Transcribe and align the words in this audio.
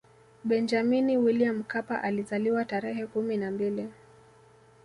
benjamini 0.43 1.17
william 1.17 1.55
mkapa 1.55 2.01
alizaliwa 2.03 2.65
tarehe 2.65 3.07
kumi 3.07 3.37
na 3.37 3.51
mbili 3.51 3.87